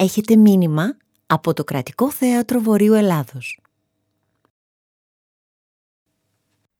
έχετε 0.00 0.36
μήνυμα 0.36 0.96
από 1.26 1.52
το 1.52 1.64
Κρατικό 1.64 2.10
Θέατρο 2.10 2.60
Βορείου 2.60 2.92
Ελλάδος. 2.92 3.60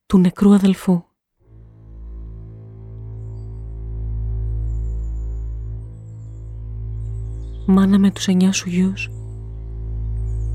Του 0.06 0.18
νεκρού 0.18 0.54
αδελφού. 0.54 1.02
Μάνα 7.66 7.98
με 7.98 8.10
τους 8.10 8.26
εννιά 8.26 8.52
σου 8.52 8.68
γιους 8.68 9.10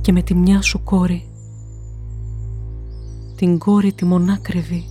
και 0.02 0.11
με 0.11 0.21
τη 0.21 0.36
μια 0.36 0.61
σου 0.61 0.84
κόρη. 0.84 1.30
Την 3.36 3.57
κόρη 3.57 3.93
τη 3.93 4.05
μονάκριβη 4.05 4.86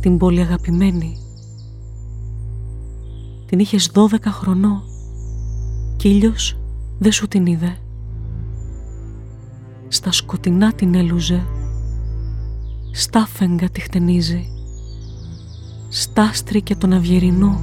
την 0.00 0.18
πολύ 0.18 0.40
αγαπημένη 0.40 1.16
την 3.46 3.58
είχες 3.58 3.90
δώδεκα 3.92 4.30
χρονών 4.30 4.82
κι 5.96 6.08
ήλιος 6.08 6.56
δεν 6.98 7.12
σου 7.12 7.28
την 7.28 7.46
είδε. 7.46 7.76
Στα 9.88 10.12
σκοτεινά 10.12 10.72
την 10.72 10.94
έλουζε, 10.94 11.46
στάφεγγα 12.92 13.70
τη 13.70 13.80
χτενίζει, 13.80 14.48
στάστρι 15.88 16.62
και 16.62 16.76
τον 16.76 16.92
αυγερινό 16.92 17.60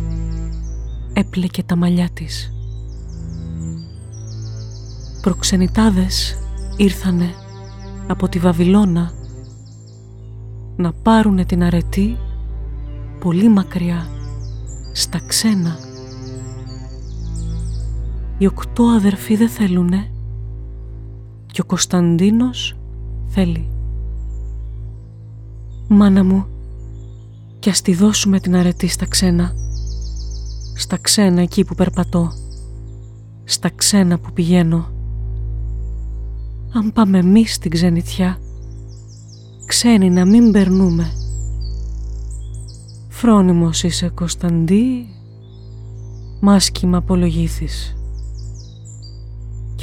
έπλεκε 1.13 1.63
τα 1.63 1.75
μαλλιά 1.75 2.09
της. 2.13 2.53
Προξενιτάδες 5.21 6.37
ήρθανε 6.77 7.33
από 8.07 8.29
τη 8.29 8.39
Βαβυλώνα 8.39 9.11
να 10.75 10.93
πάρουνε 10.93 11.45
την 11.45 11.63
αρετή 11.63 12.17
πολύ 13.19 13.49
μακριά 13.49 14.07
στα 14.93 15.19
ξένα. 15.27 15.82
Οι 18.37 18.45
οκτώ 18.45 18.83
αδερφοί 18.83 19.35
δεν 19.35 19.49
θέλουνε 19.49 20.11
και 21.45 21.61
ο 21.61 21.65
Κωνσταντίνος 21.65 22.77
θέλει. 23.27 23.69
Μάνα 25.87 26.23
μου, 26.23 26.45
κι 27.59 27.69
ας 27.69 27.81
τη 27.81 27.93
δώσουμε 27.93 28.39
την 28.39 28.55
αρετή 28.55 28.87
στα 28.87 29.05
ξένα. 29.05 29.51
Στα 30.75 30.97
ξένα 30.97 31.41
εκεί 31.41 31.63
που 31.63 31.75
περπατώ. 31.75 32.31
Στα 33.43 33.69
ξένα 33.75 34.19
που 34.19 34.33
πηγαίνω. 34.33 34.87
Αν 36.73 36.91
πάμε 36.93 37.17
εμείς 37.17 37.53
στην 37.53 37.71
ξενιτιά, 37.71 38.37
ξένοι 39.65 40.09
να 40.09 40.25
μην 40.25 40.51
περνούμε 40.51 41.11
Φρόνιμος 43.23 43.83
είσαι 43.83 44.09
Κωνσταντή, 44.09 45.07
μάσκημα 46.39 46.97
απολογήθης. 46.97 47.95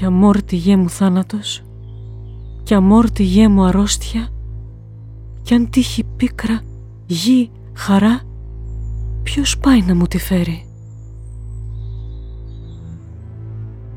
Κι 0.00 0.06
αμόρτη 0.06 0.56
γέ 0.56 0.76
μου 0.76 0.88
θάνατος, 0.90 1.62
κι 2.62 2.74
αμόρτη 2.74 3.22
γέ 3.22 3.48
μου 3.48 3.64
αρρώστια, 3.64 4.28
κι 5.42 5.54
αν 5.54 5.70
τύχει 5.70 6.04
πίκρα, 6.16 6.60
γη, 7.06 7.50
χαρά, 7.72 8.20
ποιος 9.22 9.58
πάει 9.58 9.82
να 9.82 9.94
μου 9.94 10.06
τη 10.06 10.18
φέρει; 10.18 10.66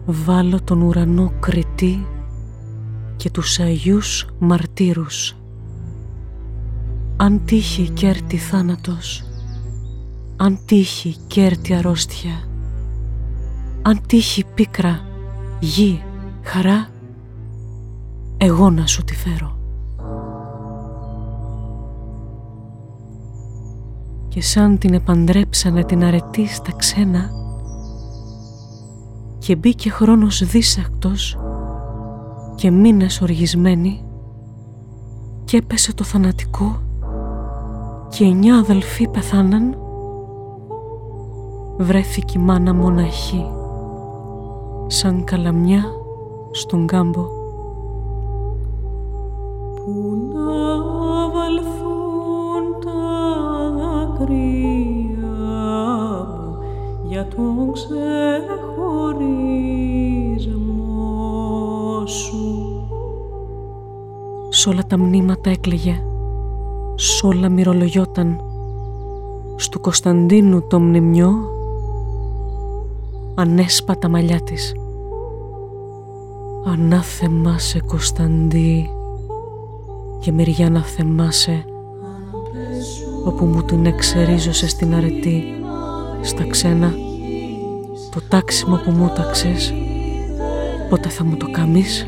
Βάλω 0.05 0.61
τον 0.61 0.81
ουρανό 0.81 1.33
κριτή 1.39 2.07
και 3.15 3.29
τους 3.29 3.59
Αγίους 3.59 4.27
Μαρτύρους. 4.39 5.35
Αν 7.17 7.45
τύχει 7.45 7.89
κέρτη 7.89 8.37
θάνατος, 8.37 9.23
αν 10.35 10.59
τύχει 10.65 11.15
κέρτη 11.27 11.73
αρρώστια, 11.73 12.43
αν 13.81 14.01
τύχει 14.07 14.43
πίκρα, 14.53 15.11
γη, 15.63 16.03
χαρά, 16.41 16.87
εγώ 18.37 18.69
να 18.69 18.85
σου 18.85 19.03
τη 19.03 19.15
φέρω. 19.15 19.57
Και 24.27 24.41
σαν 24.41 24.77
την 24.77 24.93
επαντρέψανε 24.93 25.83
την 25.83 26.03
αρετή 26.03 26.47
στα 26.47 26.71
ξένα 26.71 27.29
και 29.37 29.55
μπήκε 29.55 29.89
χρόνος 29.89 30.43
δίσακτος 30.43 31.37
και 32.55 32.71
μήνες 32.71 33.21
οργισμένη 33.21 34.05
και 35.43 35.57
έπεσε 35.57 35.93
το 35.93 36.03
θανατικό 36.03 36.81
και 38.09 38.23
εννιά 38.23 38.55
αδελφοί 38.55 39.07
πεθάναν 39.07 39.77
βρέθηκε 41.77 42.39
η 42.39 42.41
μάνα 42.41 42.73
μοναχή 42.73 43.45
σαν 44.93 45.23
καλαμιά 45.23 45.83
στον 46.51 46.87
κάμπο. 46.87 47.21
Που 49.75 49.93
να 50.33 50.81
βαλθούν 51.31 52.63
τα 52.85 53.01
δάκρυα 53.77 55.27
μου 56.27 56.57
για 57.03 57.27
τον 57.27 57.71
ξεχωρισμό 57.71 58.07
σου. 62.05 62.81
Σ' 64.49 64.67
όλα 64.67 64.83
τα 64.87 64.97
μνήματα 64.97 65.49
έκλαιγε 65.49 66.03
σ' 66.95 67.23
όλα 67.23 67.49
μυρολογιόταν. 67.49 68.41
Στου 69.55 69.79
Κωνσταντίνου 69.79 70.67
το 70.67 70.79
μνημιό 70.79 71.31
ανέσπα 73.35 73.97
μαλλιά 74.09 74.41
της. 74.41 74.73
Ανάθεμά 76.65 77.57
σε 77.57 77.79
Κωνσταντί 77.79 78.89
και 80.19 80.31
μεριά 80.31 80.69
να 80.69 80.81
θεμάσαι 80.81 81.65
όπου 83.25 83.45
μου 83.45 83.63
την 83.63 83.85
εξερίζωσε 83.85 84.67
στην 84.67 84.95
αρετή 84.95 85.43
στα 86.21 86.47
ξένα 86.47 86.93
το 88.11 88.21
τάξιμο 88.29 88.75
που 88.75 88.91
μου 88.91 89.11
ταξες 89.15 89.73
πότε 90.89 91.09
θα 91.09 91.23
μου 91.23 91.37
το 91.37 91.51
καμείς; 91.51 92.07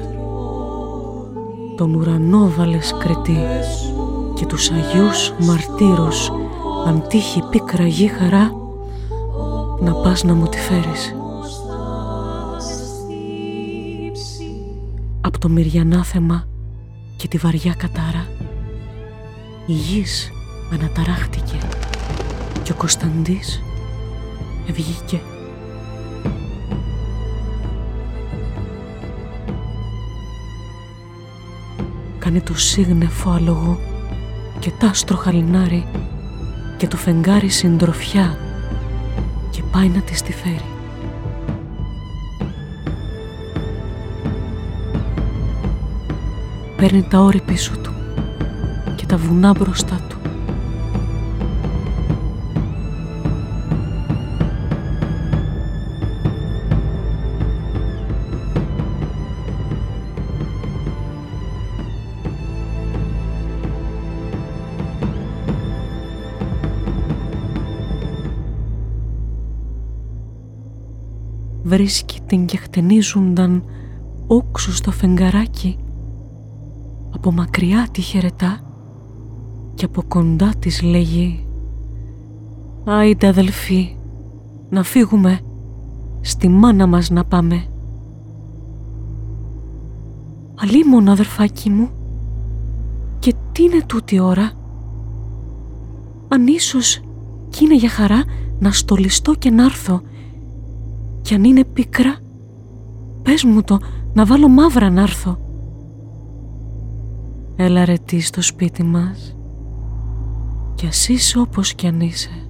Τον 1.77 1.95
ουρανό 1.95 2.51
βάλες 2.57 2.95
κρετή 2.99 3.37
και 4.33 4.45
τους 4.45 4.71
Αγίους 4.71 5.33
Μαρτύρους 5.39 6.31
αν 6.87 7.03
τύχει 7.07 7.43
πίκρα 7.49 7.87
γη 7.87 8.07
χαρά 8.07 8.51
να 9.79 9.93
πας 9.93 10.23
να 10.23 10.33
μου 10.33 10.47
τη 10.47 10.57
φέρεις. 10.57 11.15
Το 15.45 15.51
μυριανάθεμα 15.51 16.47
και 17.15 17.27
τη 17.27 17.37
βαριά 17.37 17.73
κατάρα 17.73 18.27
η 19.65 19.71
γης 19.71 20.31
αναταράχτηκε 20.73 21.57
και 22.63 22.71
ο 22.71 22.75
Κωνσταντής 22.75 23.61
βγήκε. 24.71 25.21
Κάνε 32.19 32.41
το 32.41 32.57
σύγνεφο 32.57 33.29
άλογο 33.29 33.79
και 34.59 34.71
τ' 34.79 34.83
άστρο 34.83 35.17
χαλινάρι 35.17 35.85
και 36.77 36.87
το 36.87 36.97
φεγγάρι 36.97 37.49
συντροφιά 37.49 38.37
και 39.51 39.61
πάει 39.71 39.87
να 39.87 40.01
τη 40.01 40.21
τη 40.21 40.33
φέρει. 40.33 40.74
Παίρνει 46.85 47.03
τα 47.03 47.19
όρη 47.19 47.41
πίσω 47.41 47.77
του 47.77 47.93
και 48.95 49.05
τα 49.05 49.17
βουνά 49.17 49.51
μπροστά 49.51 49.99
του. 50.09 50.17
Βρίσκει 71.63 72.19
την 72.25 72.45
και 72.45 72.57
χτενίζουνταν 72.57 73.63
όξου 74.27 74.73
στο 74.73 74.91
φεγγαράκι 74.91 75.77
από 77.15 77.31
μακριά 77.31 77.87
τη 77.91 78.01
χαιρετά 78.01 78.59
και 79.73 79.85
από 79.85 80.03
κοντά 80.07 80.53
της 80.59 80.81
λέγει 80.81 81.47
«Άιντε 82.85 83.27
αδελφοί, 83.27 83.95
να 84.69 84.83
φύγουμε, 84.83 85.39
στη 86.21 86.47
μάνα 86.49 86.87
μας 86.87 87.09
να 87.09 87.25
πάμε». 87.25 87.65
«Αλίμον 90.55 91.09
αδερφάκι 91.09 91.69
μου, 91.69 91.89
και 93.19 93.33
τι 93.51 93.63
είναι 93.63 93.81
τούτη 93.85 94.19
ώρα» 94.19 94.51
αν 96.27 96.47
ίσως 96.47 97.01
κι 97.49 97.63
είναι 97.63 97.75
για 97.75 97.89
χαρά 97.89 98.23
να 98.59 98.71
στολιστώ 98.71 99.33
και 99.33 99.49
να 99.49 99.63
έρθω 99.63 100.01
κι 101.21 101.33
αν 101.33 101.43
είναι 101.43 101.63
πίκρα 101.63 102.15
Πες 103.25 103.43
μου 103.43 103.61
το, 103.61 103.79
να 104.13 104.25
βάλω 104.25 104.47
μαύρα 104.47 104.89
να 104.89 105.01
έρθω. 105.01 105.44
Έλα 107.57 107.85
ρε 107.85 107.95
τι 108.05 108.19
στο 108.19 108.41
σπίτι 108.41 108.83
μας 108.83 109.35
κι 110.75 110.85
ας 110.85 111.09
είσαι 111.09 111.39
όπως 111.39 111.73
κι 111.73 111.87
αν 111.87 111.99
είσαι. 111.99 112.47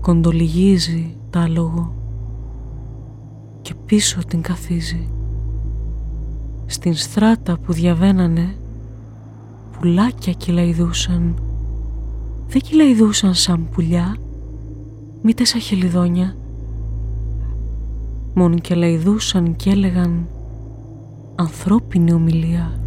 Κοντολιγίζει 0.00 1.16
τ' 1.30 1.36
άλογο 1.36 1.92
και 3.62 3.74
πίσω 3.86 4.20
την 4.28 4.40
καθίζει. 4.40 5.08
Στην 6.66 6.94
στράτα 6.94 7.58
που 7.58 7.72
διαβαίνανε 7.72 8.56
πουλάκια 9.78 10.32
κυλαϊδούσαν. 10.32 11.34
Δεν 12.48 12.60
κυλαϊδούσαν 12.60 13.34
σαν 13.34 13.68
πουλιά, 13.68 14.16
μήτε 15.22 15.44
σαν 15.44 15.60
χελιδόνια. 15.60 16.36
Μόνο 18.34 18.54
κυλαϊδούσαν 18.54 19.56
και 19.56 19.70
έλεγαν 19.70 20.26
ανθρώπινη 21.36 22.12
ομιλία. 22.12 22.80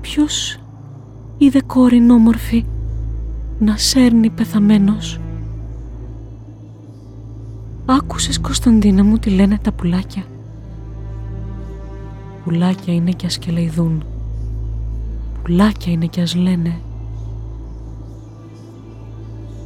Ποιος 0.00 0.58
είδε 1.38 1.60
κόρη 1.66 2.10
όμορφη 2.10 2.64
να 3.58 3.76
σέρνει 3.76 4.30
πεθαμένος; 4.30 5.20
Άκουσες 7.86 8.40
Κωνσταντίνα 8.40 9.04
μου 9.04 9.18
τι 9.18 9.30
λένε 9.30 9.58
τα 9.58 9.72
πουλάκια; 9.72 10.24
Πουλάκια 12.44 12.94
είναι 12.94 13.10
κι 13.10 13.26
ας 13.26 13.38
κελεϊδούν. 13.38 14.04
Πουλάκια 15.42 15.92
είναι 15.92 16.06
κι 16.06 16.20
ας 16.20 16.34
λένε. 16.34 16.80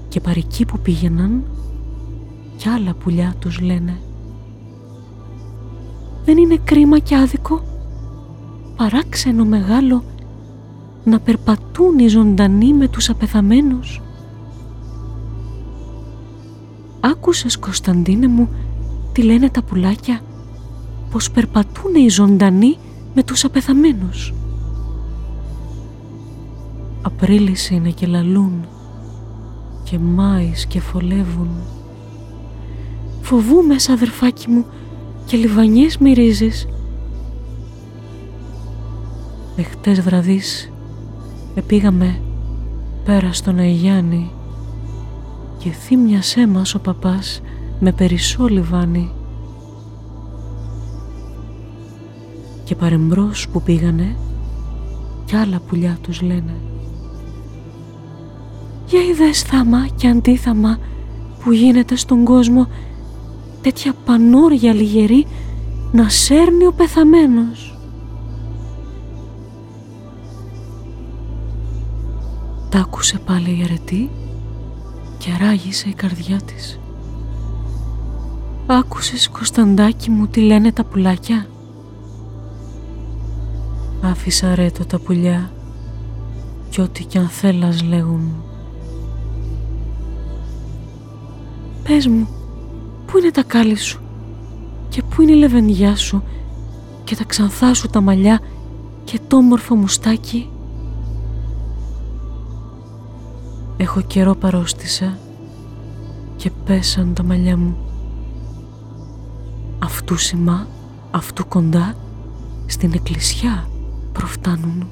Και 0.08 0.20
παρικοί 0.20 0.64
που 0.64 0.78
πήγαιναν 0.78 1.42
κι 2.56 2.68
άλλα 2.68 2.94
πουλιά 2.94 3.34
τους 3.38 3.60
λένε. 3.60 3.98
Δεν 6.28 6.36
είναι 6.36 6.60
κρίμα 6.64 6.98
κι 6.98 7.14
άδικο. 7.14 7.62
Παράξενο 8.76 9.44
μεγάλο 9.44 10.04
να 11.04 11.20
περπατούν 11.20 11.98
οι 11.98 12.08
ζωντανοί 12.08 12.74
με 12.74 12.88
τους 12.88 13.08
απεθαμένους. 13.08 14.02
Άκουσες 17.00 17.58
Κωνσταντίνε 17.58 18.26
μου 18.26 18.48
τι 19.12 19.22
λένε 19.22 19.50
τα 19.50 19.62
πουλάκια; 19.62 20.20
Πως 21.10 21.30
περπατούν 21.30 21.94
οι 21.94 22.08
ζωντανοί 22.08 22.76
με 23.14 23.22
τους 23.22 23.44
απεθαμένους. 23.44 24.34
Απρίλης 27.02 27.70
είναι 27.70 27.90
και 27.90 28.06
λαλούν 28.06 28.66
και 29.84 29.98
Μάης 29.98 30.66
και 30.66 30.80
φολεύουν. 30.80 31.48
Φοβούμαι 33.20 33.76
αδερφάκι 33.88 34.50
μου 34.50 34.64
και 35.28 35.36
λιβανιές 35.36 35.98
μυρίζεις. 35.98 36.68
Εχτες 39.56 40.00
βραδείς 40.00 40.72
επήγαμε 41.54 42.20
πέρα 43.04 43.32
στον 43.32 43.58
Αγιάννη 43.58 44.30
και 45.58 45.70
θύμιασέ 45.70 46.46
μας 46.46 46.74
ο 46.74 46.78
παπάς 46.78 47.40
με 47.80 47.92
περισσό 47.92 48.46
λιβάνι. 48.46 49.10
Και 52.64 52.74
παρεμπρός 52.74 53.48
που 53.48 53.62
πήγανε 53.62 54.16
κι 55.24 55.36
άλλα 55.36 55.60
πουλιά 55.66 55.98
τους 56.00 56.20
λένε 56.20 56.54
«Για 58.86 59.02
είδες 59.02 59.42
θάμα 59.42 59.86
και 59.96 60.08
αντίθαμα 60.08 60.78
που 61.44 61.52
γίνεται 61.52 61.96
στον 61.96 62.24
κόσμο 62.24 62.66
τέτοια 63.68 63.92
πανόρια 64.04 64.74
λιγερή 64.74 65.26
να 65.92 66.08
σέρνει 66.08 66.66
ο 66.66 66.72
πεθαμένος». 66.72 67.78
Τ' 72.68 72.76
άκουσε 72.76 73.18
πάλι 73.18 73.58
η 73.58 73.62
αρετή 73.64 74.10
και 75.18 75.30
ράγισε 75.40 75.88
η 75.88 75.92
καρδιά 75.92 76.40
της. 76.40 76.80
Άκουσες 78.66 79.28
Κωνσταντάκι 79.28 80.10
μου 80.10 80.26
τι 80.26 80.40
λένε 80.40 80.72
τα 80.72 80.84
πουλάκια; 80.84 81.46
Άφησα 84.02 84.54
ρέτο 84.54 84.86
τα 84.86 84.98
πουλιά 84.98 85.50
κι 86.70 86.80
ό,τι 86.80 87.04
κι 87.04 87.18
αν 87.18 87.28
θέλας 87.28 87.82
λέγουν. 87.82 88.34
Πες 91.82 92.06
μου, 92.06 92.28
πού 93.08 93.18
είναι 93.18 93.30
τα 93.30 93.42
κάλλη 93.42 93.76
σου; 93.76 94.00
Και 94.88 95.02
πού 95.02 95.22
είναι 95.22 95.32
η 95.32 95.34
λεβενδιά 95.34 95.96
σου; 95.96 96.22
Και 97.04 97.16
τα 97.16 97.24
ξανθά 97.24 97.74
σου 97.74 97.88
τα 97.88 98.00
μαλλιά; 98.00 98.40
Και 99.04 99.20
το 99.28 99.36
όμορφο 99.36 99.74
μουστάκι; 99.74 100.50
Έχω 103.76 104.00
καιρό 104.00 104.34
παρόστησα 104.34 105.18
και 106.36 106.50
πέσαν 106.64 107.14
τα 107.14 107.22
μαλλιά 107.22 107.56
μου. 107.56 107.76
Αυτού 109.78 110.16
σημά, 110.16 110.66
αυτού 111.10 111.46
κοντά, 111.46 111.94
στην 112.66 112.92
εκκλησιά 112.92 113.68
προφτάνουν. 114.12 114.88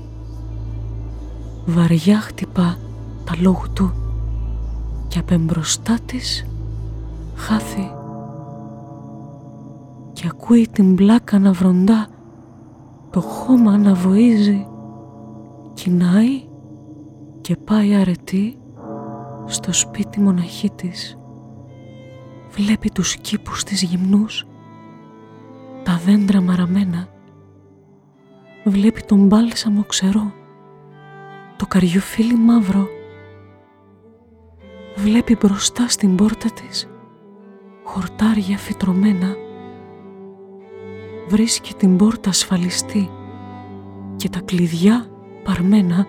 Βαριά 1.67 2.21
χτυπά 2.21 2.79
τα 3.25 3.35
λόγου 3.41 3.65
του 3.73 3.93
και 5.09 5.19
απεμπροστά 5.19 5.99
της 6.07 6.47
χάθη 7.35 7.91
και 10.27 10.33
ακούει 10.35 10.69
την 10.69 10.95
πλάκα 10.95 11.39
να 11.39 11.53
βροντά 11.53 12.09
το 13.11 13.21
χώμα 13.21 13.79
να 13.79 13.95
βοίζει 13.95 14.67
κοινάει 15.75 16.49
και 17.41 17.57
πάει 17.57 17.95
αρετή 17.95 18.59
στο 19.45 19.73
σπίτι 19.73 20.21
μοναχή 20.21 20.71
της. 20.71 21.19
Βλέπει 22.51 22.91
τους 22.91 23.17
κήπους 23.17 23.65
της 23.65 23.83
γυμνούς, 23.83 24.47
τα 25.83 26.01
δέντρα 26.05 26.41
μαραμένα. 26.41 27.09
Βλέπει 28.65 29.03
τον 29.03 29.27
μπάλσαμο 29.27 29.85
ξερό, 29.85 30.33
το 31.57 31.67
καριοφίλι 31.67 32.37
μαύρο. 32.37 32.87
Βλέπει 34.97 35.37
μπροστά 35.41 35.89
στην 35.89 36.17
πόρτα 36.17 36.49
της 36.51 36.89
χορτάρια 37.85 38.59
φυτρωμένα. 38.59 39.46
Βρίσκει 41.29 41.75
την 41.75 41.97
πόρτα 41.97 42.29
ασφαλιστή 42.29 43.11
και 44.17 44.29
τα 44.29 44.41
κλειδιά 44.41 45.07
παρμένα 45.43 46.07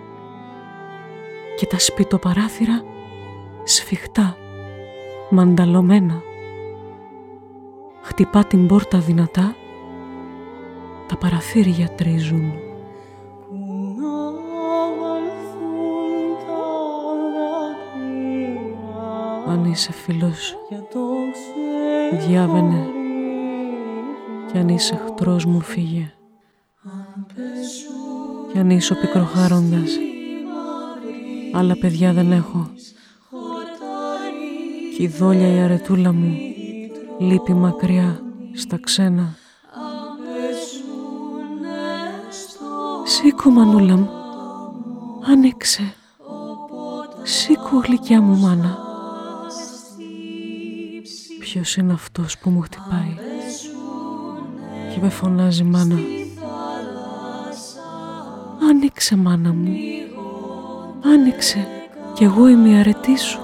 και 1.58 1.66
τα 1.66 1.80
σπιτοπαράθυρα 1.80 2.84
σφιχτά, 3.64 4.38
μανταλωμένα. 5.30 6.22
Χτυπά 8.02 8.44
την 8.44 8.68
πόρτα 8.68 8.98
δυνατά, 9.00 9.56
τα 11.08 11.18
παραθύρια 11.18 11.90
τρίζουν. 11.90 12.54
Αν 19.48 19.66
είσαι 19.66 19.92
φίλος, 19.92 20.58
διάβαινε 22.12 22.97
κι 24.52 24.58
αν 24.58 24.70
είσαι 24.70 24.94
εχθρός 24.94 25.46
μου 25.46 25.62
φύγε. 25.62 26.12
Κι 28.52 28.60
αν 28.60 28.70
είσαι 28.70 28.94
ο 28.94 28.96
πικροχάροντας, 28.96 29.98
άλλα 31.54 31.78
παιδιά 31.78 32.14
δεν 32.14 32.32
έχω 32.32 32.70
κι 34.98 35.04
η 35.04 35.08
δόλια 35.08 35.56
η 35.56 35.60
αρετούλα 35.60 36.14
μου 36.14 36.38
λείπει 37.20 37.54
μακριά 37.54 38.20
στα 38.54 38.80
ξένα. 38.80 39.36
Σήκω 43.06 43.50
μανούλα 43.50 43.96
μου, 43.96 44.10
άνοιξε, 45.26 45.94
σήκω 47.24 47.78
γλυκιά 47.78 48.22
μου 48.22 48.38
μάνα. 48.38 48.78
Ποιος 51.40 51.76
είναι 51.76 51.94
αυτός 51.94 52.38
που 52.38 52.50
μου 52.50 52.62
χτυπάει; 52.62 53.27
Και 54.98 55.04
με 55.04 55.10
φωνάζει 55.10 55.64
μάνα. 55.64 55.96
Άνοιξε 58.70 59.16
μάνα 59.16 59.54
μου, 59.54 59.76
άνοιξε 61.04 61.68
κι 62.14 62.24
εγώ 62.24 62.48
είμαι 62.48 62.70
η 62.70 62.76
αρετή 62.76 63.18
σου. 63.18 63.40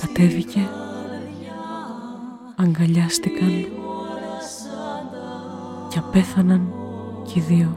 κατέβηκε 0.00 0.68
αγκαλιάστηκαν 2.56 3.66
και 5.88 5.98
απέθαναν 5.98 6.72
κι 7.24 7.38
οι 7.38 7.42
δύο. 7.42 7.76